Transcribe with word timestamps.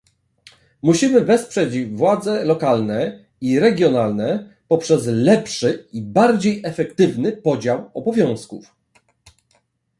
Musimy 0.81 1.25
wesprzeć 1.25 1.85
władze 1.85 2.45
lokalne 2.45 3.25
i 3.41 3.59
regionalne 3.59 4.53
poprzez 4.67 5.05
lepszy 5.07 5.87
i 5.93 6.01
bardziej 6.01 6.61
efektywny 6.63 7.31
podział 7.31 7.91
obowiązków 7.93 8.75